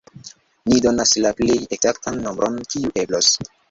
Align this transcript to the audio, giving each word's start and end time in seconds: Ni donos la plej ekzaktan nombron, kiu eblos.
Ni 0.71 0.77
donos 0.85 1.13
la 1.27 1.33
plej 1.43 1.59
ekzaktan 1.79 2.21
nombron, 2.27 2.61
kiu 2.75 2.95
eblos. 3.09 3.35